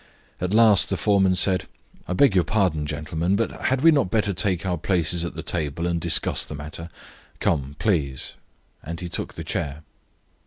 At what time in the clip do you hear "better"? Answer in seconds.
4.09-4.33